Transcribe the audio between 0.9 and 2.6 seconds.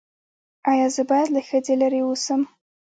زه باید له ښځې لرې اوسم؟